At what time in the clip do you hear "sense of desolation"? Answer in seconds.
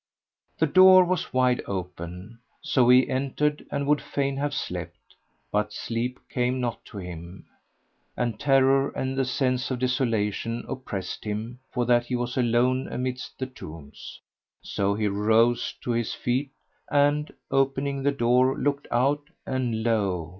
9.25-10.65